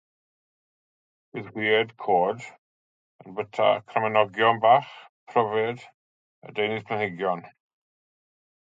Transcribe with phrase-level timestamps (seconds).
[1.35, 4.91] Bydd hwyaid coed yn bwyta cramenogion bach,
[5.35, 7.49] pryfed a deunydd planhigion.